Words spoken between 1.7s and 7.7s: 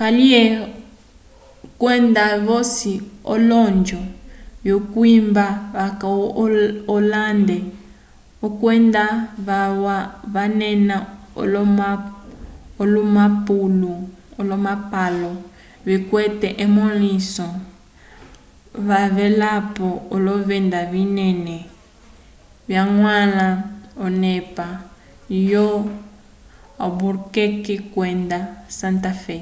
kwenda vosi olonjo vyokwimba vaca owalende